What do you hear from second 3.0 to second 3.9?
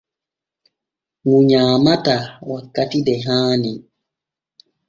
de haani.